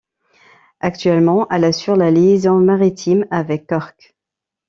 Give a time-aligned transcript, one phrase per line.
[0.79, 4.15] Actuellement, elle assure la liaison maritime avec Cork.